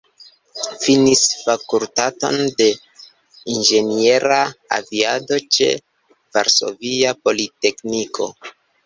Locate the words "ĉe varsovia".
5.59-7.13